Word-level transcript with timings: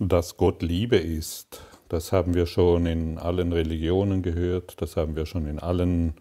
Dass 0.00 0.36
Gott 0.36 0.62
Liebe 0.62 0.96
ist, 0.96 1.60
das 1.88 2.12
haben 2.12 2.34
wir 2.34 2.46
schon 2.46 2.86
in 2.86 3.18
allen 3.18 3.52
Religionen 3.52 4.22
gehört, 4.22 4.80
das 4.80 4.96
haben 4.96 5.16
wir 5.16 5.26
schon 5.26 5.48
in 5.48 5.58
allen 5.58 6.14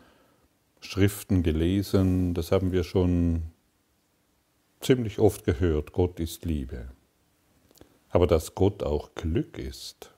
Schriften 0.82 1.44
gelesen, 1.44 2.34
das 2.34 2.52
haben 2.52 2.72
wir 2.72 2.84
schon 2.84 3.44
ziemlich 4.82 5.20
oft 5.20 5.44
gehört, 5.44 5.94
Gott 5.94 6.20
ist 6.20 6.44
Liebe. 6.44 6.88
Aber 8.10 8.26
dass 8.26 8.56
Gott 8.56 8.82
auch 8.82 9.14
Glück 9.14 9.60
ist, 9.60 10.12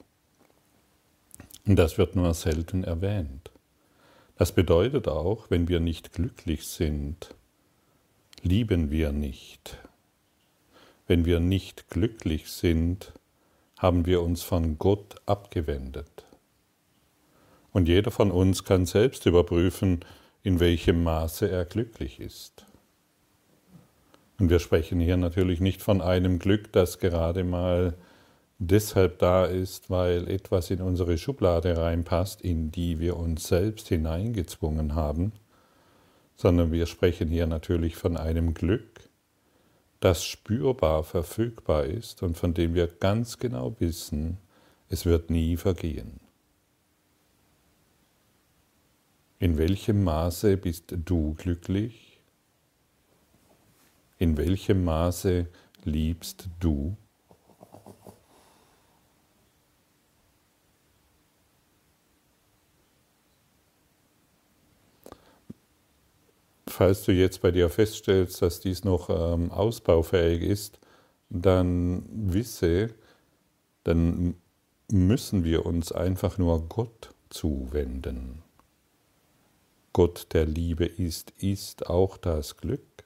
das 1.65 1.97
wird 1.97 2.15
nur 2.15 2.33
selten 2.33 2.85
erwähnt. 2.85 3.51
Das 4.37 4.53
bedeutet 4.53 5.09
auch, 5.09 5.49
wenn 5.49 5.67
wir 5.67 5.81
nicht 5.81 6.13
glücklich 6.13 6.65
sind, 6.65 7.35
lieben 8.41 8.89
wir 8.89 9.11
nicht. 9.11 9.77
Wenn 11.07 11.25
wir 11.25 11.41
nicht 11.41 11.89
glücklich 11.89 12.49
sind, 12.49 13.11
haben 13.79 14.05
wir 14.05 14.21
uns 14.21 14.43
von 14.43 14.77
Gott 14.77 15.15
abgewendet. 15.25 16.25
Und 17.71 17.87
jeder 17.87 18.11
von 18.11 18.29
uns 18.29 18.65
kann 18.65 18.85
selbst 18.85 19.25
überprüfen, 19.25 20.01
in 20.43 20.59
welchem 20.59 21.03
Maße 21.03 21.49
er 21.49 21.63
glücklich 21.63 22.19
ist. 22.19 22.65
Und 24.37 24.49
wir 24.49 24.59
sprechen 24.59 24.99
hier 24.99 25.17
natürlich 25.17 25.61
nicht 25.61 25.81
von 25.81 26.01
einem 26.01 26.39
Glück, 26.39 26.71
das 26.73 26.99
gerade 26.99 27.43
mal 27.43 27.95
deshalb 28.57 29.19
da 29.19 29.45
ist, 29.45 29.89
weil 29.89 30.29
etwas 30.29 30.71
in 30.71 30.81
unsere 30.81 31.17
Schublade 31.17 31.77
reinpasst, 31.77 32.41
in 32.41 32.71
die 32.71 32.99
wir 32.99 33.15
uns 33.15 33.47
selbst 33.47 33.87
hineingezwungen 33.87 34.93
haben, 34.95 35.31
sondern 36.35 36.73
wir 36.73 36.85
sprechen 36.85 37.29
hier 37.29 37.47
natürlich 37.47 37.95
von 37.95 38.17
einem 38.17 38.53
Glück, 38.53 39.08
das 39.99 40.23
spürbar 40.23 41.03
verfügbar 41.03 41.85
ist 41.85 42.23
und 42.23 42.37
von 42.37 42.53
dem 42.53 42.73
wir 42.73 42.87
ganz 42.87 43.37
genau 43.37 43.75
wissen, 43.79 44.37
es 44.89 45.05
wird 45.05 45.29
nie 45.29 45.57
vergehen. 45.57 46.19
In 49.39 49.57
welchem 49.57 50.03
Maße 50.03 50.57
bist 50.57 50.93
du 51.05 51.33
glücklich? 51.35 52.19
In 54.17 54.35
welchem 54.35 54.83
Maße 54.83 55.47
liebst 55.85 56.49
du? 56.59 56.97
Falls 66.79 67.03
du 67.03 67.11
jetzt 67.11 67.41
bei 67.41 67.51
dir 67.51 67.69
feststellst, 67.69 68.41
dass 68.41 68.61
dies 68.61 68.85
noch 68.85 69.09
ähm, 69.09 69.51
ausbaufähig 69.51 70.41
ist, 70.41 70.79
dann 71.29 72.05
wisse, 72.09 72.93
dann 73.83 74.35
müssen 74.89 75.43
wir 75.43 75.65
uns 75.65 75.91
einfach 75.91 76.37
nur 76.37 76.69
Gott 76.69 77.13
zuwenden. 77.29 78.43
Gott 79.91 80.27
der 80.31 80.45
Liebe 80.45 80.85
ist, 80.85 81.31
ist 81.31 81.87
auch 81.87 82.15
das 82.15 82.55
Glück. 82.55 83.03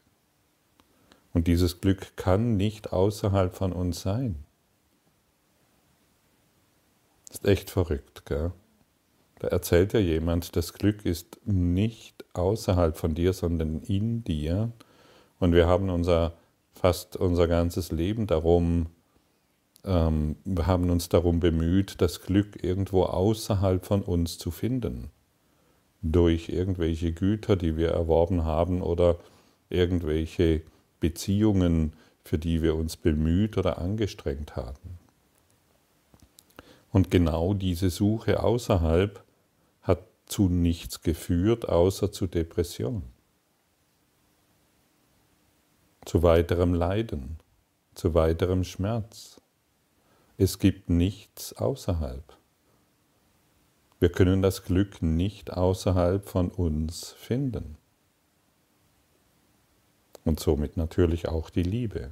Und 1.34 1.48
dieses 1.48 1.82
Glück 1.82 2.16
kann 2.16 2.56
nicht 2.56 2.94
außerhalb 2.94 3.56
von 3.56 3.74
uns 3.74 4.02
sein. 4.02 4.46
ist 7.32 7.44
echt 7.46 7.72
verrückt, 7.72 8.28
gell? 8.28 8.52
Da 9.44 9.50
erzählt 9.50 9.92
ja 9.92 10.00
jemand, 10.00 10.56
das 10.56 10.72
Glück 10.72 11.06
ist 11.06 11.38
nicht 11.44 12.24
außerhalb 12.34 12.96
von 12.96 13.14
dir, 13.14 13.34
sondern 13.34 13.82
in 13.82 14.24
dir. 14.24 14.72
Und 15.38 15.52
wir 15.52 15.68
haben 15.68 15.90
unser, 15.90 16.32
fast 16.72 17.18
unser 17.18 17.50
ganzes 17.50 17.92
Leben 17.92 18.26
darum, 18.26 18.86
ähm, 19.84 20.38
wir 20.46 20.66
haben 20.66 20.90
uns 20.90 21.10
darum 21.10 21.42
bemüht, 21.42 22.00
das 22.00 22.22
Glück 22.22 22.64
irgendwo 22.64 23.04
außerhalb 23.04 23.86
von 23.86 24.02
uns 24.02 24.38
zu 24.38 24.50
finden. 24.50 25.12
Durch 26.02 26.48
irgendwelche 26.48 27.12
Güter, 27.12 27.58
die 27.58 27.76
wir 27.76 27.90
erworben 27.90 28.46
haben 28.46 28.82
oder 28.82 29.18
irgendwelche 29.70 30.62
Beziehungen, 31.02 31.92
für 32.24 32.38
die 32.38 32.62
wir 32.62 32.76
uns 32.76 32.96
bemüht 32.96 33.58
oder 33.58 33.78
angestrengt 33.78 34.56
haben. 34.56 35.00
Und 36.94 37.12
genau 37.12 37.54
diese 37.54 37.90
Suche 37.90 38.42
außerhalb 38.42 39.22
zu 40.34 40.50
nichts 40.50 41.04
geführt, 41.04 41.70
außer 41.70 42.12
zu 42.12 42.26
Depression, 42.26 43.04
zu 46.06 46.24
weiterem 46.24 46.74
Leiden, 46.74 47.38
zu 47.94 48.16
weiterem 48.16 48.64
Schmerz. 48.64 49.40
Es 50.40 50.58
gibt 50.58 50.90
nichts 50.90 51.54
außerhalb. 51.54 52.36
Wir 54.00 54.12
können 54.12 54.42
das 54.42 54.64
Glück 54.64 55.04
nicht 55.04 55.54
außerhalb 55.54 56.28
von 56.28 56.50
uns 56.50 57.12
finden. 57.12 57.78
Und 60.26 60.40
somit 60.40 60.78
natürlich 60.78 61.28
auch 61.28 61.52
die 61.52 61.62
Liebe. 61.62 62.10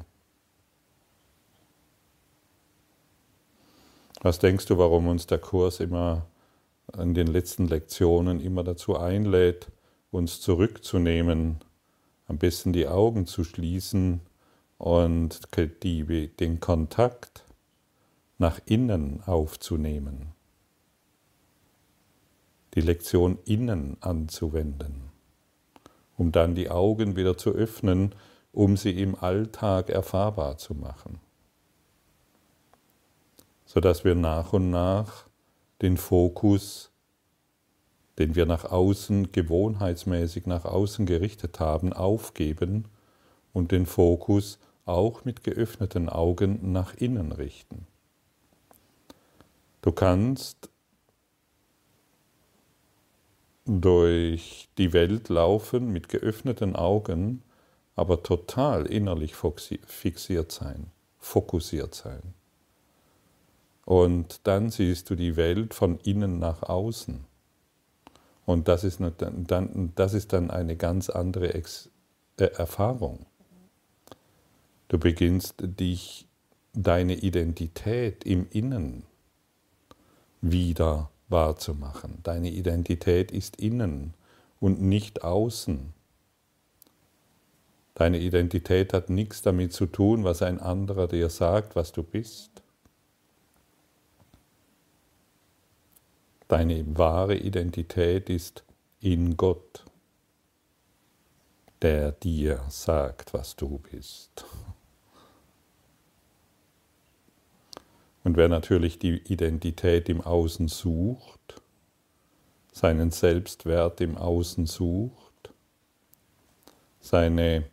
Was 4.22 4.38
denkst 4.38 4.68
du, 4.68 4.78
warum 4.78 5.08
uns 5.08 5.26
der 5.26 5.40
Kurs 5.40 5.80
immer 5.80 6.28
in 6.98 7.14
den 7.14 7.28
letzten 7.28 7.68
Lektionen 7.68 8.40
immer 8.40 8.64
dazu 8.64 8.98
einlädt, 8.98 9.68
uns 10.12 10.42
zurückzunehmen, 10.42 11.60
am 12.28 12.38
besten 12.38 12.74
die 12.74 12.88
Augen 12.88 13.28
zu 13.28 13.44
schließen 13.44 14.22
und 14.78 15.42
die, 15.84 16.28
den 16.28 16.60
Kontakt 16.60 17.44
nach 18.38 18.60
innen 18.66 19.22
aufzunehmen, 19.26 20.32
die 22.74 22.82
Lektion 22.82 23.38
innen 23.46 23.98
anzuwenden, 24.02 25.12
um 26.18 26.32
dann 26.32 26.56
die 26.56 26.70
Augen 26.70 27.16
wieder 27.16 27.38
zu 27.38 27.52
öffnen, 27.52 28.16
um 28.52 28.76
sie 28.78 29.00
im 29.00 29.16
Alltag 29.16 29.90
erfahrbar 29.90 30.58
zu 30.58 30.74
machen, 30.74 31.20
sodass 33.66 34.04
wir 34.04 34.16
nach 34.16 34.54
und 34.54 34.72
nach 34.72 35.31
den 35.82 35.98
Fokus, 35.98 36.92
den 38.20 38.36
wir 38.36 38.46
nach 38.46 38.66
außen 38.66 39.32
gewohnheitsmäßig 39.32 40.46
nach 40.46 40.66
außen 40.66 41.06
gerichtet 41.06 41.60
haben, 41.60 41.94
aufgeben 41.94 42.86
und 43.54 43.72
den 43.72 43.86
Fokus 43.86 44.60
auch 44.86 45.26
mit 45.26 45.44
geöffneten 45.44 46.10
Augen 46.10 46.72
nach 46.72 46.94
innen 46.96 47.32
richten. 47.32 47.88
Du 49.82 49.92
kannst 49.92 50.70
durch 53.66 54.70
die 54.78 54.94
Welt 54.94 55.30
laufen 55.30 55.92
mit 55.92 56.10
geöffneten 56.10 56.76
Augen, 56.76 57.42
aber 57.96 58.24
total 58.24 58.86
innerlich 58.86 59.36
fixiert 59.36 60.52
sein, 60.52 60.92
fokussiert 61.18 61.96
sein. 61.96 62.34
Und 63.92 64.48
dann 64.48 64.70
siehst 64.70 65.10
du 65.10 65.16
die 65.16 65.36
Welt 65.36 65.74
von 65.74 66.00
innen 66.00 66.40
nach 66.40 66.64
außen. 66.64 67.26
Und 68.46 68.70
das 68.70 68.86
ist, 68.86 69.02
dann, 69.18 69.92
das 69.96 70.14
ist 70.14 70.32
dann 70.32 70.50
eine 70.50 70.78
ganz 70.78 71.10
andere 71.10 71.56
Ex 71.56 71.90
äh, 72.38 72.46
Erfahrung. 72.46 73.26
Du 74.88 74.98
beginnst 74.98 75.56
dich, 75.60 76.26
deine 76.72 77.16
Identität 77.16 78.24
im 78.24 78.48
Innen 78.50 79.04
wieder 80.40 81.12
wahrzumachen. 81.28 82.20
Deine 82.24 82.50
Identität 82.50 83.30
ist 83.34 83.58
innen 83.58 84.14
und 84.62 84.82
nicht 84.82 85.26
außen. 85.26 85.92
Deine 87.96 88.20
Identität 88.20 88.94
hat 88.94 89.10
nichts 89.10 89.42
damit 89.42 89.74
zu 89.74 89.86
tun, 89.86 90.24
was 90.24 90.42
ein 90.42 90.62
anderer 90.62 91.10
dir 91.10 91.30
sagt, 91.30 91.76
was 91.76 91.92
du 91.92 92.04
bist. 92.04 92.61
Deine 96.52 96.84
wahre 96.98 97.38
Identität 97.38 98.30
ist 98.30 98.66
in 99.00 99.38
Gott, 99.38 99.86
der 101.82 102.12
dir 102.12 102.66
sagt, 102.68 103.34
was 103.34 103.56
du 103.56 103.80
bist. 103.90 104.44
Und 108.26 108.36
wer 108.36 108.50
natürlich 108.50 109.00
die 109.00 109.20
Identität 109.32 110.10
im 110.10 110.20
Außen 110.20 110.68
sucht, 110.68 111.62
seinen 112.74 113.12
Selbstwert 113.12 114.02
im 114.02 114.18
Außen 114.18 114.66
sucht, 114.66 115.54
seine 117.00 117.64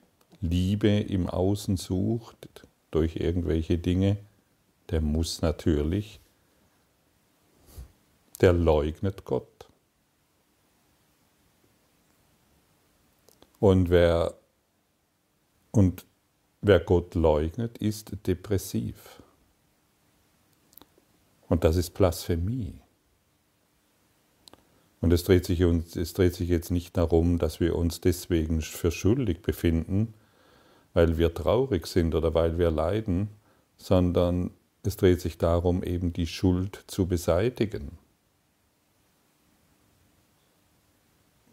Liebe 0.40 1.00
im 1.00 1.28
Außen 1.28 1.76
sucht 1.76 2.48
durch 2.92 3.16
irgendwelche 3.16 3.76
Dinge, 3.76 4.19
der 4.90 5.00
muss 5.00 5.42
natürlich 5.42 6.20
der 8.40 8.52
leugnet 8.52 9.25
Gott. 9.25 9.69
Und 13.61 13.90
wer, 13.90 14.35
und 15.73 16.05
wer 16.61 16.81
Gott 16.81 17.14
leugnet, 17.14 17.79
ist 17.79 18.26
depressiv. 18.26 19.23
Und 21.49 21.64
das 21.64 21.76
ist 21.76 21.94
Blasphemie. 21.94 22.81
Und 25.00 25.12
es 25.12 25.25
dreht, 25.25 25.44
sich 25.44 25.64
uns, 25.64 25.96
es 25.96 26.12
dreht 26.12 26.34
sich 26.34 26.49
jetzt 26.49 26.70
nicht 26.70 26.96
darum, 26.96 27.38
dass 27.38 27.61
wir 27.61 27.76
uns 27.76 28.00
deswegen 28.00 28.61
für 28.62 28.91
schuldig 28.91 29.43
befinden, 29.43 30.14
weil 30.93 31.19
wir 31.19 31.34
traurig 31.34 31.87
sind 31.87 32.14
oder 32.14 32.34
weil 32.34 32.58
wir 32.58 32.70
leiden, 32.70 33.29
sondern 33.76 34.50
es 34.82 34.96
dreht 34.96 35.20
sich 35.20 35.38
darum, 35.38 35.82
eben 35.82 36.12
die 36.12 36.26
Schuld 36.26 36.84
zu 36.87 37.06
beseitigen. 37.06 37.99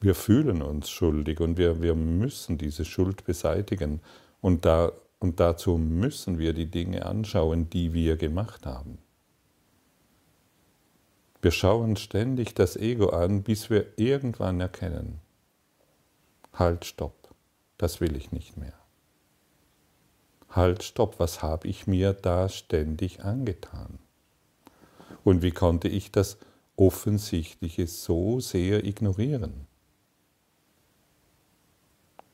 Wir 0.06 0.13
fühlen 0.13 0.62
uns 0.62 0.92
schuldig 0.92 1.40
und 1.40 1.57
wir, 1.57 1.81
wir 1.81 1.96
müssen 1.96 2.60
diese 2.60 2.86
Schuld 2.86 3.25
beseitigen. 3.25 4.02
Und, 4.40 4.63
da, 4.63 4.92
und 5.18 5.40
dazu 5.40 5.80
müssen 5.80 6.38
wir 6.38 6.54
die 6.54 6.69
Dinge 6.69 7.07
anschauen, 7.07 7.72
die 7.72 7.92
wir 7.92 8.16
gemacht 8.16 8.68
haben. 8.68 9.00
Wir 11.42 11.50
schauen 11.50 11.96
ständig 11.96 12.54
das 12.54 12.78
Ego 12.78 13.10
an, 13.10 13.42
bis 13.42 13.72
wir 13.72 13.98
irgendwann 13.98 14.62
erkennen, 14.62 15.22
halt, 16.54 16.86
stopp, 16.86 17.34
das 17.80 18.00
will 18.00 18.16
ich 18.16 18.31
nicht 18.31 18.57
mehr. 18.57 18.78
Halt, 20.50 20.84
stopp, 20.84 21.18
was 21.18 21.42
habe 21.42 21.68
ich 21.68 21.88
mir 21.88 22.13
da 22.13 22.48
ständig 22.48 23.24
angetan? 23.24 23.98
Und 25.24 25.42
wie 25.42 25.50
konnte 25.50 25.88
ich 25.88 26.12
das 26.12 26.38
Offensichtliche 26.75 27.88
so 27.88 28.40
sehr 28.40 28.86
ignorieren? 28.86 29.66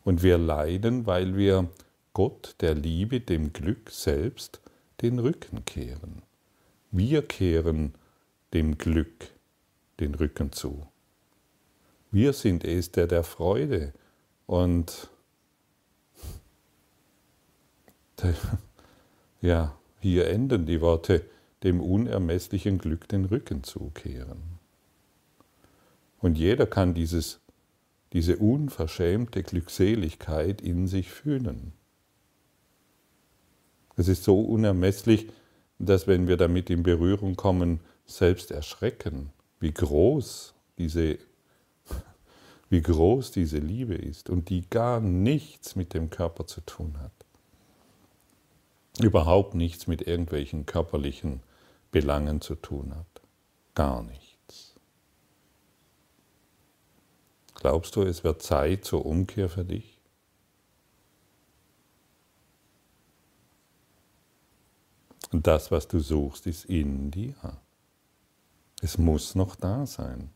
Und 0.03 0.24
wir 0.24 0.38
leiden, 0.38 1.06
weil 1.06 1.38
wir 1.38 1.69
Gott, 2.13 2.56
der 2.62 2.74
Liebe, 2.74 3.19
dem 3.21 3.53
Glück 3.53 3.89
selbst 3.89 4.62
den 5.01 5.19
Rücken 5.19 5.65
kehren. 5.65 6.24
Wir 6.92 7.21
kehren 7.21 7.95
dem 8.53 8.77
Glück 8.77 9.30
den 10.00 10.15
Rücken 10.15 10.51
zu. 10.51 10.88
Wir 12.12 12.33
sind 12.33 12.65
es, 12.65 12.92
der 12.92 13.07
der 13.07 13.24
Freude 13.24 13.94
und 14.45 15.09
ja, 19.42 19.75
hier 20.00 20.27
enden 20.27 20.65
die 20.65 20.81
Worte, 20.81 21.25
dem 21.63 21.80
unermesslichen 21.80 22.77
Glück 22.77 23.07
den 23.07 23.25
Rücken 23.25 23.63
zukehren. 23.63 24.59
Und 26.19 26.38
jeder 26.38 26.65
kann 26.68 26.94
dieses, 26.94 27.40
diese 28.13 28.37
unverschämte 28.37 29.43
Glückseligkeit 29.43 30.61
in 30.61 30.87
sich 30.87 31.09
fühlen. 31.09 31.73
Es 33.95 34.07
ist 34.07 34.23
so 34.23 34.41
unermesslich, 34.41 35.29
dass 35.79 36.07
wenn 36.07 36.27
wir 36.27 36.37
damit 36.37 36.69
in 36.69 36.83
Berührung 36.83 37.35
kommen, 37.35 37.79
selbst 38.05 38.51
erschrecken, 38.51 39.31
wie 39.59 39.73
groß 39.73 40.53
diese, 40.77 41.17
wie 42.69 42.81
groß 42.81 43.31
diese 43.31 43.59
Liebe 43.59 43.95
ist 43.95 44.29
und 44.29 44.49
die 44.49 44.69
gar 44.69 44.99
nichts 44.99 45.75
mit 45.75 45.93
dem 45.93 46.09
Körper 46.09 46.47
zu 46.47 46.61
tun 46.61 46.97
hat. 46.99 47.11
Überhaupt 48.99 49.55
nichts 49.55 49.87
mit 49.87 50.01
irgendwelchen 50.01 50.65
körperlichen 50.65 51.41
Belangen 51.91 52.41
zu 52.41 52.55
tun 52.55 52.93
hat. 52.95 53.21
Gar 53.73 54.03
nichts. 54.03 54.31
Glaubst 57.61 57.95
du, 57.95 58.01
es 58.01 58.23
wird 58.23 58.41
Zeit 58.41 58.85
zur 58.85 59.05
Umkehr 59.05 59.47
für 59.47 59.63
dich? 59.63 59.99
Und 65.31 65.45
das, 65.45 65.69
was 65.69 65.87
du 65.87 65.99
suchst, 65.99 66.47
ist 66.47 66.65
in 66.65 67.11
dir. 67.11 67.35
Es 68.81 68.97
muss 68.97 69.35
noch 69.35 69.55
da 69.55 69.85
sein. 69.85 70.31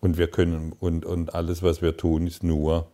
Und 0.00 0.18
wir 0.18 0.30
können, 0.30 0.72
und, 0.72 1.06
und 1.06 1.34
alles, 1.34 1.62
was 1.62 1.80
wir 1.80 1.96
tun, 1.96 2.26
ist 2.26 2.42
nur 2.42 2.92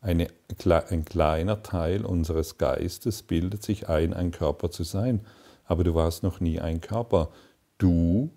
eine, 0.00 0.28
ein 0.64 1.04
kleiner 1.04 1.64
Teil 1.64 2.04
unseres 2.04 2.56
Geistes 2.56 3.24
bildet 3.24 3.64
sich 3.64 3.88
ein, 3.88 4.14
ein 4.14 4.30
Körper 4.30 4.70
zu 4.70 4.84
sein. 4.84 5.26
Aber 5.64 5.82
du 5.82 5.96
warst 5.96 6.22
noch 6.22 6.38
nie 6.38 6.60
ein 6.60 6.80
Körper. 6.80 7.32
Du 7.78 8.30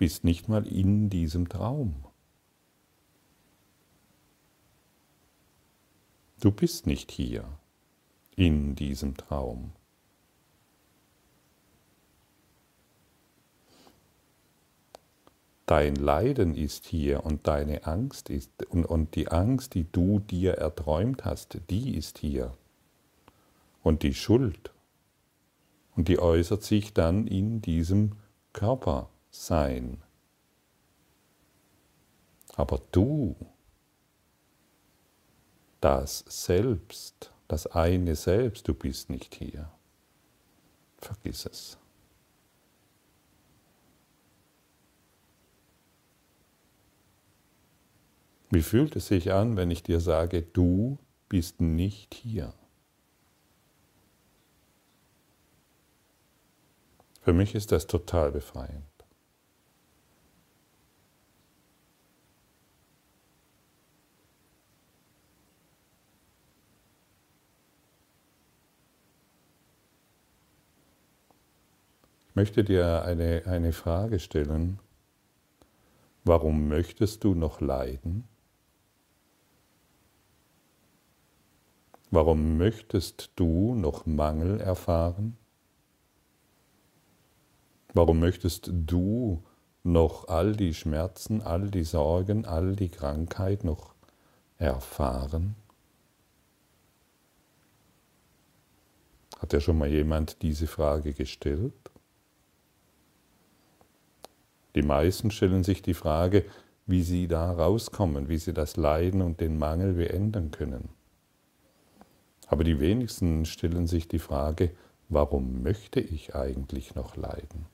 bist 0.00 0.24
nicht 0.24 0.48
mal 0.48 0.66
in 0.66 1.10
diesem 1.10 1.50
Traum. 1.50 1.94
Du 6.40 6.50
bist 6.50 6.86
nicht 6.86 7.10
hier 7.10 7.44
in 8.34 8.74
diesem 8.74 9.18
Traum. 9.18 9.72
dein 15.66 15.94
Leiden 15.94 16.56
ist 16.56 16.86
hier 16.86 17.24
und 17.24 17.46
deine 17.46 17.86
Angst 17.86 18.28
ist 18.30 18.50
und, 18.70 18.86
und 18.86 19.14
die 19.14 19.28
Angst, 19.28 19.74
die 19.74 19.84
du 19.84 20.18
dir 20.18 20.54
erträumt 20.54 21.26
hast, 21.26 21.58
die 21.68 21.94
ist 21.94 22.18
hier. 22.18 22.54
Und 23.84 24.02
die 24.02 24.14
Schuld. 24.14 24.72
Und 25.94 26.08
die 26.08 26.18
äußert 26.18 26.64
sich 26.64 26.92
dann 26.92 27.28
in 27.28 27.62
diesem 27.62 28.16
Körpersein. 29.30 30.02
Aber 32.56 32.80
du, 32.92 33.36
das 35.80 36.24
Selbst, 36.28 37.32
das 37.48 37.66
eine 37.68 38.16
Selbst, 38.16 38.68
du 38.68 38.74
bist 38.74 39.08
nicht 39.08 39.34
hier. 39.34 39.70
Vergiss 40.98 41.46
es. 41.46 41.78
Wie 48.50 48.62
fühlt 48.62 48.96
es 48.96 49.06
sich 49.06 49.32
an, 49.32 49.56
wenn 49.56 49.70
ich 49.70 49.84
dir 49.84 50.00
sage, 50.00 50.42
du 50.42 50.98
bist 51.28 51.60
nicht 51.60 52.14
hier? 52.14 52.52
Für 57.22 57.32
mich 57.32 57.54
ist 57.54 57.70
das 57.70 57.86
total 57.86 58.32
befreiend. 58.32 58.99
Möchte 72.40 72.64
dir 72.64 73.02
eine, 73.02 73.42
eine 73.44 73.70
Frage 73.74 74.18
stellen. 74.18 74.78
Warum 76.24 76.68
möchtest 76.68 77.22
du 77.22 77.34
noch 77.34 77.60
leiden? 77.60 78.24
Warum 82.10 82.56
möchtest 82.56 83.32
du 83.36 83.74
noch 83.74 84.06
Mangel 84.06 84.58
erfahren? 84.58 85.36
Warum 87.92 88.20
möchtest 88.20 88.70
du 88.72 89.44
noch 89.82 90.28
all 90.28 90.56
die 90.56 90.72
Schmerzen, 90.72 91.42
all 91.42 91.70
die 91.70 91.84
Sorgen, 91.84 92.46
all 92.46 92.74
die 92.74 92.88
Krankheit 92.88 93.64
noch 93.64 93.94
erfahren? 94.56 95.56
Hat 99.38 99.52
ja 99.52 99.60
schon 99.60 99.76
mal 99.76 99.90
jemand 99.90 100.40
diese 100.40 100.66
Frage 100.66 101.12
gestellt? 101.12 101.89
Die 104.74 104.82
meisten 104.82 105.30
stellen 105.30 105.64
sich 105.64 105.82
die 105.82 105.94
Frage, 105.94 106.44
wie 106.86 107.02
sie 107.02 107.28
da 107.28 107.52
rauskommen, 107.52 108.28
wie 108.28 108.38
sie 108.38 108.52
das 108.52 108.76
Leiden 108.76 109.22
und 109.22 109.40
den 109.40 109.58
Mangel 109.58 109.94
beenden 109.94 110.50
können. 110.50 110.88
Aber 112.46 112.64
die 112.64 112.80
wenigsten 112.80 113.44
stellen 113.46 113.86
sich 113.86 114.08
die 114.08 114.18
Frage, 114.18 114.70
warum 115.08 115.62
möchte 115.62 116.00
ich 116.00 116.34
eigentlich 116.34 116.94
noch 116.94 117.16
leiden? 117.16 117.66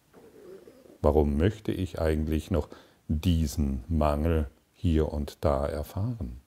Warum 1.00 1.36
möchte 1.36 1.72
ich 1.72 2.00
eigentlich 2.00 2.50
noch 2.50 2.68
diesen 3.08 3.84
Mangel 3.88 4.48
hier 4.72 5.12
und 5.12 5.44
da 5.44 5.66
erfahren? 5.66 6.40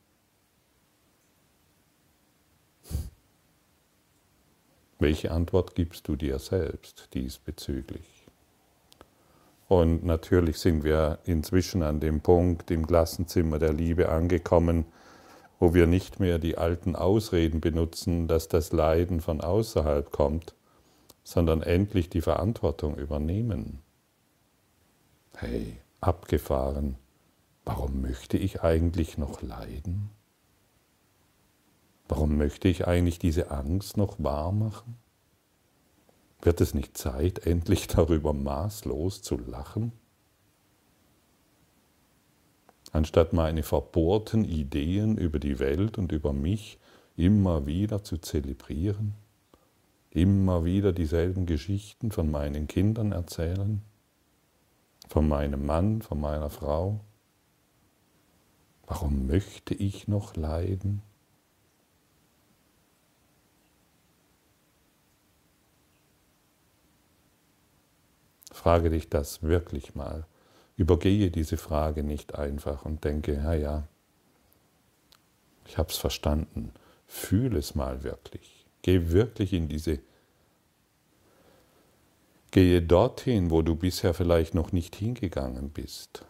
Welche 5.00 5.32
Antwort 5.32 5.76
gibst 5.76 6.08
du 6.08 6.16
dir 6.16 6.40
selbst 6.40 7.10
diesbezüglich? 7.14 8.19
Und 9.70 10.04
natürlich 10.04 10.58
sind 10.58 10.84
wir 10.84 11.20
inzwischen 11.26 11.84
an 11.84 12.00
dem 12.00 12.22
Punkt 12.22 12.72
im 12.72 12.88
Klassenzimmer 12.88 13.60
der 13.60 13.72
Liebe 13.72 14.10
angekommen, 14.10 14.86
wo 15.60 15.76
wir 15.76 15.86
nicht 15.86 16.20
mehr 16.20 16.40
die 16.40 16.58
alten 16.58 16.96
Ausreden 16.96 17.62
benutzen, 17.62 18.28
dass 18.28 18.48
das 18.48 18.72
Leiden 18.72 19.22
von 19.22 19.42
außerhalb 19.42 20.12
kommt, 20.12 20.56
sondern 21.24 21.62
endlich 21.62 22.10
die 22.10 22.22
Verantwortung 22.22 22.98
übernehmen. 22.98 23.78
Hey, 25.38 25.78
abgefahren, 26.02 26.96
warum 27.64 28.02
möchte 28.02 28.38
ich 28.38 28.64
eigentlich 28.64 29.20
noch 29.20 29.44
leiden? 29.44 30.10
Warum 32.08 32.38
möchte 32.38 32.70
ich 32.70 32.88
eigentlich 32.88 33.20
diese 33.20 33.52
Angst 33.52 33.98
noch 33.98 34.16
wahr 34.18 34.52
machen? 34.52 34.98
Wird 36.42 36.62
es 36.62 36.74
nicht 36.74 36.98
Zeit, 36.98 37.40
endlich 37.46 37.88
darüber 37.88 38.34
maßlos 38.34 39.22
zu 39.22 39.38
lachen? 39.38 39.92
Anstatt 42.92 43.34
meine 43.34 43.62
verbohrten 43.64 44.44
Ideen 44.46 45.18
über 45.18 45.40
die 45.40 45.60
Welt 45.60 45.98
und 45.98 46.12
über 46.12 46.34
mich 46.34 46.80
immer 47.16 47.68
wieder 47.68 48.04
zu 48.04 48.18
zelebrieren, 48.18 49.14
immer 50.10 50.66
wieder 50.66 50.92
dieselben 50.92 51.46
Geschichten 51.46 52.12
von 52.12 52.32
meinen 52.32 52.68
Kindern 52.68 53.12
erzählen, 53.12 53.82
von 55.08 55.28
meinem 55.28 55.66
Mann, 55.66 56.02
von 56.02 56.20
meiner 56.20 56.50
Frau. 56.50 57.02
Warum 58.88 59.28
möchte 59.28 59.76
ich 59.76 60.08
noch 60.08 60.36
leiden? 60.36 61.04
Frage 68.60 68.90
dich 68.90 69.08
das 69.10 69.42
wirklich 69.42 69.96
mal. 69.96 70.26
Übergehe 70.76 71.32
diese 71.32 71.56
Frage 71.56 72.04
nicht 72.04 72.36
einfach 72.36 72.84
und 72.84 73.06
denke, 73.06 73.36
ja, 73.36 73.54
ja, 73.54 73.88
ich 75.66 75.78
habe 75.78 75.88
es 75.88 75.96
verstanden. 75.96 76.74
Fühle 77.08 77.58
es 77.58 77.74
mal 77.74 78.04
wirklich. 78.04 78.66
Geh 78.82 79.12
wirklich 79.12 79.54
in 79.54 79.70
diese 79.70 80.00
Gehe 82.52 82.82
dorthin, 82.82 83.50
wo 83.50 83.62
du 83.62 83.78
bisher 83.78 84.14
vielleicht 84.14 84.54
noch 84.56 84.74
nicht 84.74 84.94
hingegangen 84.94 85.70
bist. 85.70 86.26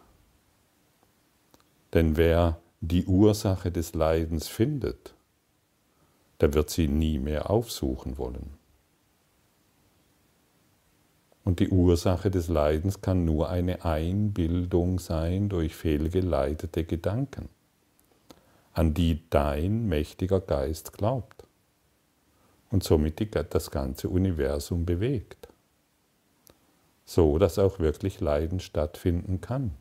Denn 1.94 2.16
wer 2.16 2.60
die 2.80 3.06
Ursache 3.06 3.72
des 3.72 3.94
Leidens 3.94 4.46
findet, 4.46 5.14
der 6.40 6.54
wird 6.54 6.70
sie 6.70 6.86
nie 6.86 7.18
mehr 7.18 7.50
aufsuchen 7.50 8.18
wollen. 8.18 8.59
Und 11.44 11.60
die 11.60 11.70
Ursache 11.70 12.30
des 12.30 12.48
Leidens 12.48 13.00
kann 13.00 13.24
nur 13.24 13.48
eine 13.48 13.84
Einbildung 13.84 14.98
sein 14.98 15.48
durch 15.48 15.74
fehlgeleitete 15.74 16.84
Gedanken, 16.84 17.48
an 18.72 18.94
die 18.94 19.22
dein 19.30 19.88
mächtiger 19.88 20.40
Geist 20.40 20.92
glaubt 20.92 21.44
und 22.70 22.84
somit 22.84 23.20
das 23.54 23.70
ganze 23.70 24.08
Universum 24.08 24.86
bewegt, 24.86 25.48
so 27.04 27.38
dass 27.38 27.58
auch 27.58 27.78
wirklich 27.78 28.20
Leiden 28.20 28.60
stattfinden 28.60 29.40
kann. 29.40 29.72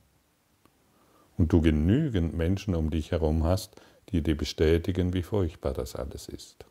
Und 1.37 1.53
du 1.53 1.61
genügend 1.61 2.35
Menschen 2.35 2.75
um 2.75 2.89
dich 2.89 3.11
herum 3.11 3.43
hast, 3.43 3.79
die 4.09 4.21
dir 4.21 4.35
bestätigen, 4.35 5.13
wie 5.13 5.23
furchtbar 5.23 5.73
das 5.73 5.95
alles 5.95 6.27
ist. 6.27 6.65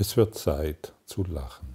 Es 0.00 0.16
wird 0.16 0.36
Zeit 0.36 0.94
zu 1.06 1.24
lachen. 1.24 1.66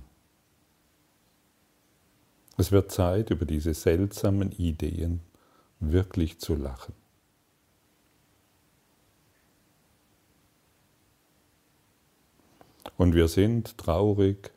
Es 2.56 2.72
wird 2.72 2.90
Zeit, 2.90 3.32
über 3.32 3.44
diese 3.44 3.74
seltsamen 3.74 4.54
Ideen 4.54 5.20
wirklich 5.82 6.40
zu 6.40 6.56
lachen. 6.56 6.94
Und 12.96 13.14
wir 13.14 13.28
sind 13.28 13.78
traurig, 13.78 14.52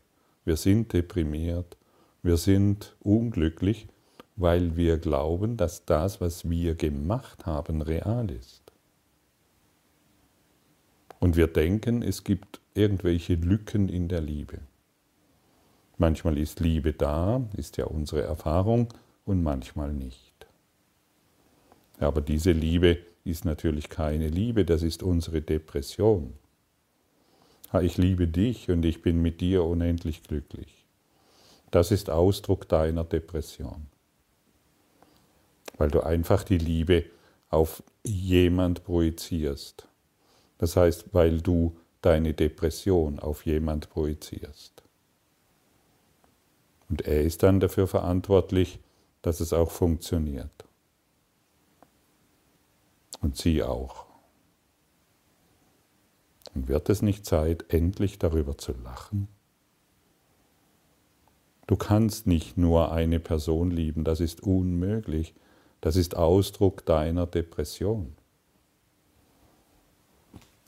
wir 0.44 0.56
sind 0.56 0.92
deprimiert, 0.92 1.76
wir 2.22 2.36
sind 2.36 2.94
unglücklich, 3.00 3.88
weil 4.36 4.76
wir 4.76 4.98
glauben, 4.98 5.56
dass 5.56 5.84
das, 5.84 6.20
was 6.20 6.48
wir 6.48 6.76
gemacht 6.76 7.46
haben, 7.46 7.82
real 7.82 8.30
ist. 8.30 8.62
Und 11.18 11.34
wir 11.34 11.48
denken, 11.48 12.02
es 12.02 12.22
gibt 12.22 12.60
irgendwelche 12.76 13.34
Lücken 13.34 13.88
in 13.88 14.08
der 14.08 14.20
Liebe. 14.20 14.58
Manchmal 15.98 16.36
ist 16.38 16.60
Liebe 16.60 16.92
da, 16.92 17.42
ist 17.56 17.76
ja 17.76 17.86
unsere 17.86 18.22
Erfahrung, 18.22 18.88
und 19.26 19.42
manchmal 19.42 19.92
nicht. 19.92 20.46
Aber 21.98 22.20
diese 22.20 22.52
Liebe 22.52 22.98
ist 23.24 23.44
natürlich 23.44 23.88
keine 23.88 24.28
Liebe, 24.28 24.64
das 24.64 24.82
ist 24.82 25.02
unsere 25.02 25.42
Depression. 25.42 26.34
Ich 27.82 27.98
liebe 27.98 28.28
dich 28.28 28.70
und 28.70 28.84
ich 28.84 29.02
bin 29.02 29.20
mit 29.20 29.40
dir 29.40 29.64
unendlich 29.64 30.22
glücklich. 30.22 30.86
Das 31.70 31.90
ist 31.90 32.08
Ausdruck 32.08 32.68
deiner 32.68 33.04
Depression. 33.04 33.88
Weil 35.76 35.90
du 35.90 36.00
einfach 36.00 36.44
die 36.44 36.58
Liebe 36.58 37.04
auf 37.50 37.82
jemand 38.04 38.84
projizierst. 38.84 39.88
Das 40.58 40.76
heißt, 40.76 41.12
weil 41.12 41.40
du 41.40 41.76
deine 42.02 42.34
Depression 42.34 43.18
auf 43.18 43.46
jemand 43.46 43.90
projizierst. 43.90 44.82
Und 46.88 47.02
er 47.02 47.22
ist 47.22 47.42
dann 47.42 47.60
dafür 47.60 47.86
verantwortlich, 47.86 48.78
dass 49.22 49.40
es 49.40 49.52
auch 49.52 49.70
funktioniert. 49.70 50.64
Und 53.20 53.36
sie 53.36 53.62
auch. 53.62 54.06
Und 56.54 56.68
wird 56.68 56.88
es 56.88 57.02
nicht 57.02 57.26
Zeit, 57.26 57.66
endlich 57.68 58.18
darüber 58.18 58.56
zu 58.56 58.72
lachen? 58.72 59.28
Du 61.66 61.76
kannst 61.76 62.26
nicht 62.26 62.56
nur 62.56 62.92
eine 62.92 63.18
Person 63.18 63.70
lieben, 63.70 64.04
das 64.04 64.20
ist 64.20 64.42
unmöglich. 64.42 65.34
Das 65.80 65.96
ist 65.96 66.16
Ausdruck 66.16 66.86
deiner 66.86 67.26
Depression. 67.26 68.16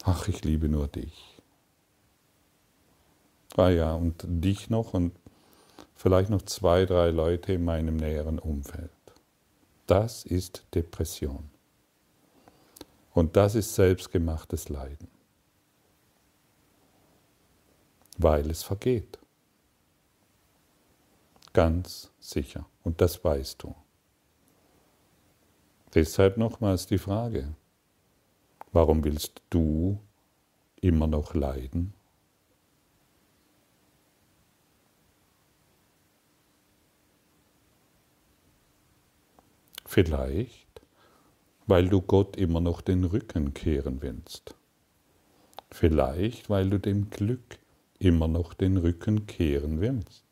Ach, 0.04 0.28
ich 0.28 0.44
liebe 0.44 0.68
nur 0.68 0.88
dich. 0.88 1.38
Ah 3.56 3.70
ja, 3.70 3.94
und 3.94 4.24
dich 4.26 4.70
noch 4.70 4.94
und 4.94 5.12
vielleicht 5.96 6.30
noch 6.30 6.42
zwei, 6.42 6.86
drei 6.86 7.10
Leute 7.10 7.54
in 7.54 7.64
meinem 7.64 7.96
näheren 7.96 8.38
Umfeld. 8.38 8.90
Das 9.86 10.24
ist 10.24 10.64
Depression. 10.74 11.50
Und 13.14 13.36
das 13.36 13.54
ist 13.56 13.74
selbstgemachtes 13.74 14.68
Leiden. 14.68 15.08
Weil 18.16 18.50
es 18.50 18.62
vergeht. 18.62 19.18
Ganz 21.52 22.12
sicher. 22.20 22.66
Und 22.84 23.00
das 23.00 23.24
weißt 23.24 23.62
du. 23.62 23.74
Deshalb 25.94 26.36
nochmals 26.36 26.86
die 26.86 26.98
Frage, 26.98 27.54
Warum 28.72 29.04
willst 29.04 29.42
du 29.50 30.00
immer 30.80 31.06
noch 31.06 31.34
leiden? 31.34 31.94
Vielleicht, 39.86 40.82
weil 41.66 41.88
du 41.88 42.02
Gott 42.02 42.36
immer 42.36 42.60
noch 42.60 42.82
den 42.82 43.04
Rücken 43.04 43.54
kehren 43.54 44.02
willst. 44.02 44.54
Vielleicht, 45.70 46.50
weil 46.50 46.68
du 46.70 46.78
dem 46.78 47.10
Glück 47.10 47.58
immer 47.98 48.28
noch 48.28 48.54
den 48.54 48.76
Rücken 48.76 49.26
kehren 49.26 49.80
willst. 49.80 50.24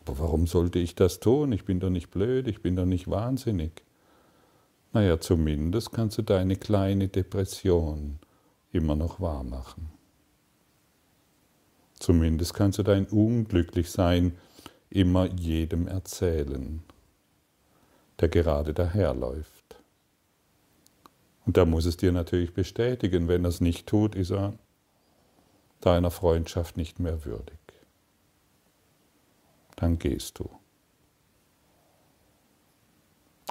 Aber 0.00 0.18
warum 0.18 0.46
sollte 0.46 0.78
ich 0.78 0.94
das 0.94 1.20
tun? 1.20 1.52
Ich 1.52 1.64
bin 1.64 1.80
doch 1.80 1.90
nicht 1.90 2.10
blöd, 2.10 2.48
ich 2.48 2.60
bin 2.60 2.76
doch 2.76 2.86
nicht 2.86 3.08
wahnsinnig. 3.08 3.82
Naja, 4.98 5.20
zumindest 5.20 5.92
kannst 5.92 6.18
du 6.18 6.22
deine 6.22 6.56
kleine 6.56 7.06
Depression 7.06 8.18
immer 8.72 8.96
noch 8.96 9.20
wahr 9.20 9.44
machen. 9.44 9.90
Zumindest 12.00 12.52
kannst 12.52 12.80
du 12.80 12.82
dein 12.82 13.06
Unglücklichsein 13.06 14.36
immer 14.90 15.26
jedem 15.26 15.86
erzählen, 15.86 16.82
der 18.18 18.28
gerade 18.28 18.74
daherläuft. 18.74 19.76
Und 21.46 21.56
da 21.56 21.64
muss 21.64 21.86
es 21.86 21.96
dir 21.96 22.10
natürlich 22.10 22.52
bestätigen, 22.52 23.28
wenn 23.28 23.44
er 23.44 23.50
es 23.50 23.60
nicht 23.60 23.86
tut, 23.86 24.16
ist 24.16 24.32
er 24.32 24.54
deiner 25.80 26.10
Freundschaft 26.10 26.76
nicht 26.76 26.98
mehr 26.98 27.24
würdig. 27.24 27.60
Dann 29.76 30.00
gehst 30.00 30.40
du. 30.40 30.57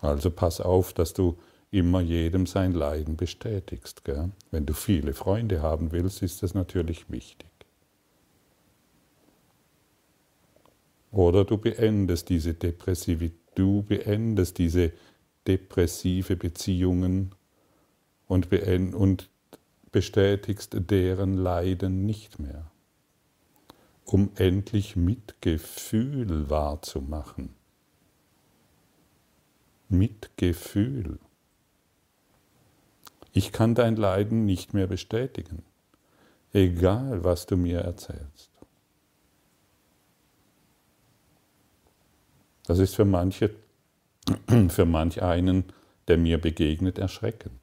Also 0.02 0.30
pass 0.30 0.62
auf, 0.62 0.94
dass 0.94 1.14
du 1.14 1.38
immer 1.72 2.02
jedem 2.02 2.46
sein 2.46 2.74
Leiden 2.74 3.18
bestätigst. 3.18 4.06
Gell? 4.06 4.32
Wenn 4.52 4.66
du 4.66 4.74
viele 4.74 5.14
Freunde 5.14 5.62
haben 5.62 5.92
willst, 5.92 6.22
ist 6.22 6.44
das 6.44 6.54
natürlich 6.54 7.10
wichtig. 7.10 7.50
Oder 11.12 11.46
du 11.46 11.58
beendest 11.58 12.30
diese 12.30 12.54
depressive, 12.54 13.32
du 13.56 13.82
beendest 13.82 14.58
diese 14.58 14.92
depressive 15.48 16.36
Beziehungen 16.36 17.34
und, 18.28 18.52
und 18.94 19.30
bestätigst 19.92 20.78
deren 20.90 21.38
Leiden 21.38 22.06
nicht 22.06 22.40
mehr, 22.40 22.70
um 24.06 24.30
endlich 24.36 24.96
Mitgefühl 24.96 26.50
wahrzumachen. 26.50 27.57
Mitgefühl. 29.90 31.20
Ich 33.32 33.52
kann 33.52 33.76
dein 33.76 33.96
Leiden 33.96 34.46
nicht 34.46 34.74
mehr 34.74 34.88
bestätigen, 34.88 35.64
egal 36.54 37.24
was 37.24 37.46
du 37.46 37.56
mir 37.56 37.80
erzählst. 37.80 38.52
Das 42.66 42.80
ist 42.80 42.96
für 42.96 43.06
manche, 43.06 43.52
für 44.70 44.86
manch 44.86 45.22
einen, 45.22 45.66
der 46.08 46.18
mir 46.18 46.40
begegnet, 46.40 46.98
erschreckend. 46.98 47.62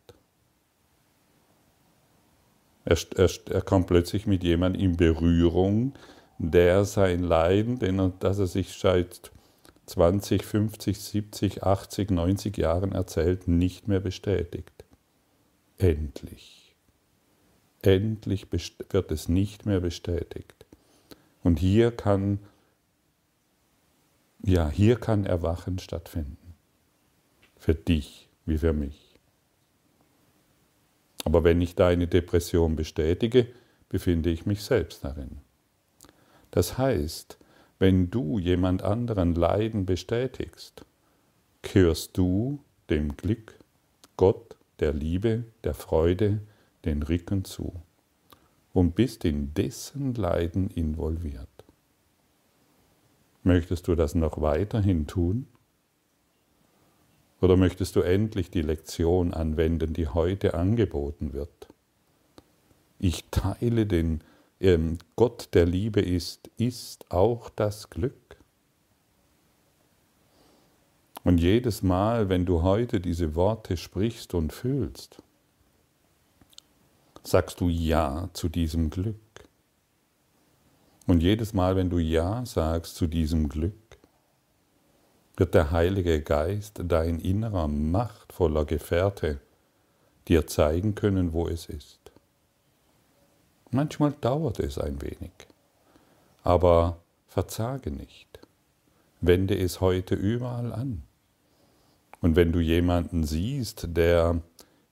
Er, 2.85 2.97
er, 3.17 3.31
er 3.51 3.63
kommt 3.63 3.87
plötzlich 3.87 4.27
mit 4.27 4.43
jemandem 4.43 4.83
in 4.83 4.97
Berührung, 4.97 5.95
der 6.39 6.85
sein 6.85 7.23
Leiden, 7.23 7.79
den, 7.79 8.13
das 8.19 8.39
er 8.39 8.47
sich 8.47 8.73
seit 8.73 9.31
20, 9.87 10.45
50, 10.45 10.99
70, 10.99 11.63
80, 11.63 12.11
90 12.11 12.57
Jahren 12.57 12.93
erzählt, 12.93 13.49
nicht 13.49 13.89
mehr 13.89 14.01
bestätigt. 14.01 14.85
Endlich. 15.79 16.75
Endlich 17.83 18.47
wird 18.51 19.11
es 19.11 19.29
nicht 19.29 19.67
mehr 19.67 19.81
bestätigt. 19.81 20.65
Und 21.43 21.59
hier 21.59 21.91
kann, 21.91 22.39
ja, 24.43 24.71
hier 24.71 24.97
kann 24.97 25.27
Erwachen 25.27 25.79
stattfinden. 25.79 26.55
Für 27.59 27.75
dich 27.75 28.29
wie 28.47 28.59
für 28.59 28.73
mich. 28.73 29.19
Aber 31.25 31.45
wenn 31.45 31.61
ich 31.61 31.75
deine 31.75 32.07
Depression 32.07 32.77
bestätige, 32.77 33.49
befinde 33.89 34.31
ich 34.31 34.47
mich 34.47 34.63
selbst 34.63 35.05
darin. 35.05 35.41
Das 36.51 36.79
heißt, 36.79 37.39
wenn 37.79 38.11
du 38.11 38.39
jemand 38.39 38.83
anderen 38.83 39.35
Leiden 39.35 39.87
bestätigst, 39.87 40.85
kehrst 41.63 42.17
du 42.17 42.61
dem 42.91 43.17
Glück, 43.17 43.59
Gott, 44.17 44.57
der 44.81 44.93
Liebe, 44.93 45.45
der 45.65 45.75
Freude 45.75 46.41
den 46.85 47.03
Rücken 47.03 47.45
zu 47.45 47.73
und 48.73 48.95
bist 48.95 49.25
in 49.25 49.55
dessen 49.55 50.15
Leiden 50.15 50.69
involviert. 50.69 51.49
Möchtest 53.43 53.89
du 53.89 53.95
das 53.95 54.15
noch 54.15 54.41
weiterhin 54.41 55.07
tun? 55.07 55.47
Oder 57.41 57.57
möchtest 57.57 57.97
du 57.97 58.01
endlich 58.01 58.51
die 58.51 58.63
Lektion 58.63 59.35
anwenden, 59.35 59.93
die 59.93 60.09
heute 60.09 60.55
angeboten 60.55 61.33
wird? 61.35 61.69
Ich 62.99 63.25
teile 63.31 63.87
den 63.87 64.23
ähm, 64.65 64.99
Gott 65.15 65.51
der 65.53 65.67
Liebe 65.67 66.01
ist, 66.01 66.51
ist 66.57 67.11
auch 67.11 67.51
das 67.51 67.91
Glück. 67.91 68.15
Und 71.23 71.39
jedes 71.39 71.83
Mal, 71.83 72.29
wenn 72.29 72.47
du 72.47 72.63
heute 72.63 73.01
diese 73.01 73.35
Worte 73.35 73.77
sprichst 73.77 74.35
und 74.35 74.53
fühlst, 74.53 75.23
sagst 77.23 77.61
du 77.61 77.69
Ja 77.69 78.29
zu 78.33 78.49
diesem 78.49 78.91
Glück. 78.91 79.17
Und 81.07 81.23
jedes 81.23 81.53
Mal, 81.53 81.77
wenn 81.77 81.91
du 81.91 81.99
Ja 81.99 82.45
sagst 82.47 82.97
zu 82.97 83.07
diesem 83.07 83.49
Glück, 83.49 83.75
wird 85.37 85.55
der 85.55 85.71
Heilige 85.71 86.23
Geist, 86.23 86.81
dein 86.85 87.19
innerer, 87.21 87.69
machtvoller 87.69 88.65
Gefährte, 88.65 89.41
dir 90.29 90.47
zeigen 90.47 90.95
können, 90.95 91.33
wo 91.33 91.49
es 91.49 91.67
ist. 91.67 92.04
Manchmal 93.75 94.13
dauert 94.21 94.61
es 94.61 94.79
ein 94.79 95.03
wenig, 95.03 95.33
aber 96.45 96.99
verzage 97.27 97.91
nicht. 97.91 98.29
Wende 99.21 99.59
es 99.59 99.81
heute 99.81 100.15
überall 100.15 100.73
an. 100.73 101.03
Und 102.21 102.37
wenn 102.37 102.53
du 102.53 102.61
jemanden 102.61 103.25
siehst, 103.25 103.89
der 103.97 104.41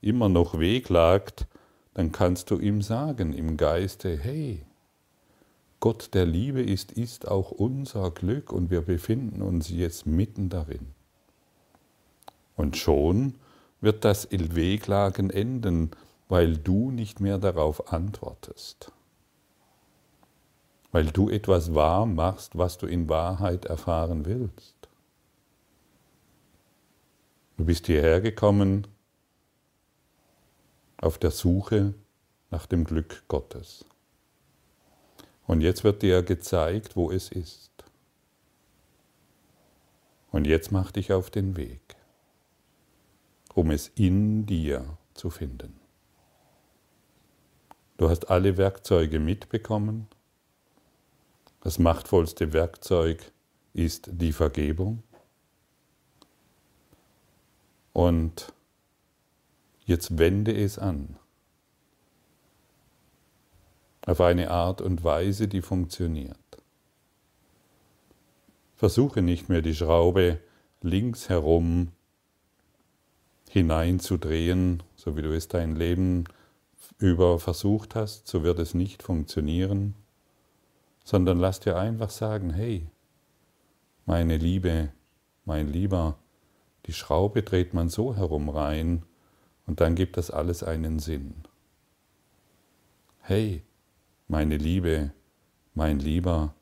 immer 0.00 0.28
noch 0.28 0.58
wehklagt, 0.58 1.46
dann 1.94 2.10
kannst 2.10 2.50
du 2.50 2.58
ihm 2.58 2.82
sagen 2.82 3.32
im 3.34 3.56
Geiste, 3.56 4.18
hey, 4.18 4.66
Gott 5.78 6.12
der 6.12 6.26
Liebe 6.26 6.60
ist, 6.60 6.90
ist 6.90 7.28
auch 7.28 7.52
unser 7.52 8.10
Glück 8.10 8.52
und 8.52 8.72
wir 8.72 8.80
befinden 8.80 9.42
uns 9.42 9.70
jetzt 9.70 10.06
mitten 10.06 10.48
darin. 10.48 10.88
Und 12.56 12.76
schon 12.76 13.36
wird 13.80 14.04
das 14.04 14.26
Wehklagen 14.32 15.30
enden, 15.30 15.92
weil 16.32 16.56
du 16.56 16.90
nicht 16.90 17.20
mehr 17.20 17.36
darauf 17.36 17.92
antwortest. 17.92 18.90
Weil 20.90 21.04
du 21.04 21.28
etwas 21.28 21.74
wahr 21.74 22.06
machst, 22.06 22.56
was 22.56 22.78
du 22.78 22.86
in 22.86 23.10
Wahrheit 23.10 23.66
erfahren 23.66 24.24
willst. 24.24 24.88
Du 27.58 27.66
bist 27.66 27.84
hierher 27.84 28.22
gekommen 28.22 28.86
auf 30.96 31.18
der 31.18 31.32
Suche 31.32 31.92
nach 32.50 32.64
dem 32.64 32.84
Glück 32.84 33.24
Gottes. 33.28 33.84
Und 35.46 35.60
jetzt 35.60 35.84
wird 35.84 36.00
dir 36.00 36.22
gezeigt, 36.22 36.96
wo 36.96 37.10
es 37.10 37.30
ist. 37.30 37.84
Und 40.30 40.46
jetzt 40.46 40.72
mach 40.72 40.92
dich 40.92 41.12
auf 41.12 41.28
den 41.28 41.58
Weg, 41.58 41.94
um 43.52 43.70
es 43.70 43.88
in 43.88 44.46
dir 44.46 44.96
zu 45.12 45.28
finden. 45.28 45.81
Du 47.96 48.08
hast 48.08 48.30
alle 48.30 48.56
Werkzeuge 48.56 49.18
mitbekommen. 49.18 50.08
Das 51.60 51.78
machtvollste 51.78 52.52
Werkzeug 52.52 53.30
ist 53.74 54.08
die 54.10 54.32
Vergebung. 54.32 55.02
Und 57.92 58.52
jetzt 59.84 60.18
wende 60.18 60.56
es 60.56 60.78
an. 60.78 61.16
Auf 64.06 64.20
eine 64.20 64.50
Art 64.50 64.80
und 64.80 65.04
Weise, 65.04 65.46
die 65.46 65.62
funktioniert. 65.62 66.36
Versuche 68.76 69.22
nicht 69.22 69.48
mehr 69.48 69.62
die 69.62 69.76
Schraube 69.76 70.40
links 70.80 71.28
herum 71.28 71.92
hineinzudrehen, 73.48 74.82
so 74.96 75.16
wie 75.16 75.22
du 75.22 75.32
es 75.36 75.46
dein 75.46 75.76
Leben 75.76 76.24
über 76.98 77.38
versucht 77.38 77.94
hast, 77.94 78.26
so 78.28 78.42
wird 78.42 78.58
es 78.58 78.74
nicht 78.74 79.02
funktionieren, 79.02 79.94
sondern 81.04 81.38
lass 81.38 81.60
dir 81.60 81.76
einfach 81.76 82.10
sagen, 82.10 82.50
hey, 82.50 82.88
meine 84.06 84.36
Liebe, 84.36 84.92
mein 85.44 85.68
Lieber, 85.68 86.18
die 86.86 86.92
Schraube 86.92 87.42
dreht 87.42 87.74
man 87.74 87.88
so 87.88 88.16
herum 88.16 88.48
rein 88.48 89.04
und 89.66 89.80
dann 89.80 89.94
gibt 89.94 90.16
das 90.16 90.30
alles 90.30 90.62
einen 90.62 90.98
Sinn. 90.98 91.34
Hey, 93.20 93.62
meine 94.28 94.56
Liebe, 94.56 95.12
mein 95.74 95.98
Lieber, 96.00 96.54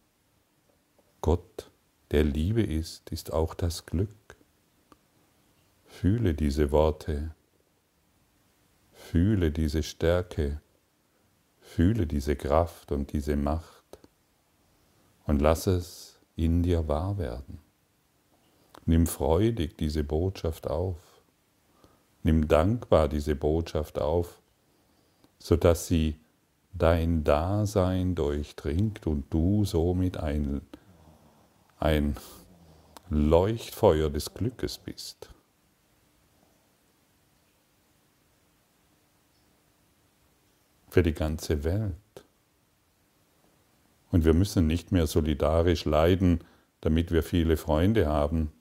Gott, 1.20 1.70
der 2.10 2.24
Liebe 2.24 2.62
ist, 2.62 3.10
ist 3.10 3.32
auch 3.32 3.54
das 3.54 3.86
Glück. 3.86 4.36
Fühle 5.84 6.34
diese 6.34 6.70
Worte 6.70 7.34
Fühle 9.10 9.50
diese 9.50 9.82
Stärke, 9.82 10.60
fühle 11.60 12.06
diese 12.06 12.36
Kraft 12.36 12.92
und 12.92 13.12
diese 13.12 13.34
Macht 13.34 13.98
und 15.26 15.42
lass 15.42 15.66
es 15.66 16.20
in 16.36 16.62
dir 16.62 16.86
wahr 16.86 17.18
werden. 17.18 17.58
Nimm 18.86 19.08
freudig 19.08 19.76
diese 19.76 20.04
Botschaft 20.04 20.70
auf. 20.70 21.24
Nimm 22.22 22.46
dankbar 22.46 23.08
diese 23.08 23.34
Botschaft 23.34 23.98
auf, 23.98 24.40
sodass 25.40 25.88
sie 25.88 26.20
dein 26.72 27.24
Dasein 27.24 28.14
durchdringt 28.14 29.08
und 29.08 29.24
du 29.34 29.64
somit 29.64 30.18
ein, 30.18 30.60
ein 31.80 32.14
Leuchtfeuer 33.08 34.08
des 34.08 34.34
Glückes 34.34 34.78
bist. 34.78 35.30
Für 40.90 41.02
die 41.02 41.14
ganze 41.14 41.64
Welt. 41.64 41.94
Und 44.10 44.24
wir 44.24 44.34
müssen 44.34 44.66
nicht 44.66 44.90
mehr 44.92 45.06
solidarisch 45.06 45.84
leiden, 45.84 46.40
damit 46.80 47.12
wir 47.12 47.22
viele 47.22 47.56
Freunde 47.56 48.06
haben, 48.06 48.52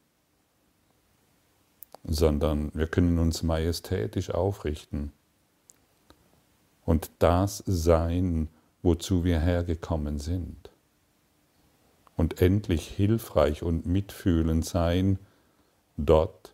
sondern 2.03 2.71
wir 2.73 2.87
können 2.87 3.17
uns 3.17 3.43
majestätisch 3.43 4.29
aufrichten 4.29 5.11
und 6.85 7.11
das 7.19 7.63
sein, 7.65 8.47
wozu 8.81 9.23
wir 9.23 9.39
hergekommen 9.39 10.19
sind. 10.19 10.69
Und 12.15 12.41
endlich 12.41 12.87
hilfreich 12.87 13.63
und 13.63 13.85
mitfühlend 13.85 14.65
sein 14.65 15.19
dort, 15.97 16.53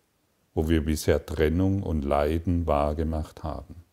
wo 0.54 0.68
wir 0.68 0.84
bisher 0.84 1.24
Trennung 1.26 1.82
und 1.82 2.02
Leiden 2.02 2.66
wahrgemacht 2.66 3.42
haben. 3.42 3.85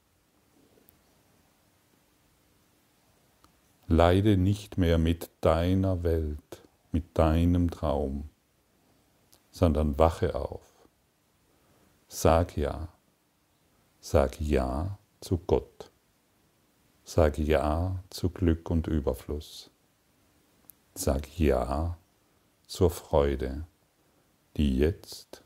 Leide 3.87 4.37
nicht 4.37 4.77
mehr 4.77 4.97
mit 4.97 5.29
deiner 5.41 6.03
Welt, 6.03 6.63
mit 6.91 7.17
deinem 7.17 7.69
Traum, 7.69 8.29
sondern 9.51 9.99
wache 9.99 10.35
auf. 10.35 10.61
Sag 12.07 12.57
ja. 12.57 12.87
Sag 13.99 14.39
ja 14.39 14.97
zu 15.21 15.37
Gott. 15.37 15.91
Sag 17.03 17.37
Ja 17.37 18.01
zu 18.09 18.29
Glück 18.29 18.69
und 18.69 18.87
Überfluss. 18.87 19.69
Sag 20.95 21.37
Ja 21.37 21.97
zur 22.67 22.89
Freude, 22.89 23.67
die 24.55 24.77
jetzt 24.77 25.43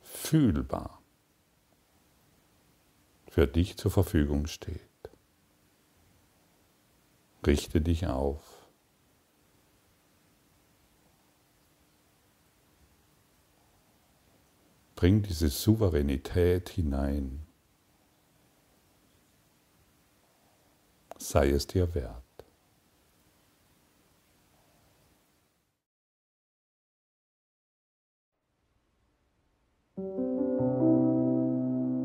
fühlbar 0.00 1.00
für 3.30 3.46
dich 3.46 3.76
zur 3.76 3.90
Verfügung 3.90 4.46
steht. 4.46 4.87
Richte 7.46 7.80
dich 7.80 8.06
auf. 8.06 8.58
Bring 14.96 15.22
diese 15.22 15.48
Souveränität 15.48 16.70
hinein. 16.70 17.46
Sei 21.18 21.50
es 21.50 21.68
dir 21.68 21.94
wert. 21.94 22.24